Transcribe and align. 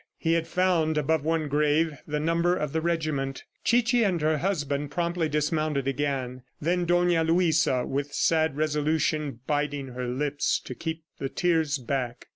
He 0.17 0.33
had 0.33 0.47
found 0.47 0.97
above 0.97 1.23
one 1.23 1.47
grave 1.47 1.99
the 2.07 2.19
number 2.19 2.55
of 2.55 2.73
the 2.73 2.81
regiment. 2.81 3.43
Chichi 3.63 4.03
and 4.03 4.19
her 4.19 4.39
husband 4.39 4.89
promptly 4.89 5.29
dismounted 5.29 5.87
again. 5.87 6.41
Then 6.59 6.85
Dona 6.85 7.23
Luisa, 7.23 7.85
with 7.85 8.11
sad 8.11 8.57
resolution, 8.57 9.41
biting 9.45 9.89
her 9.89 10.07
lips 10.07 10.59
to 10.61 10.73
keep 10.73 11.03
the 11.19 11.29
tears 11.29 11.77
back. 11.77 12.29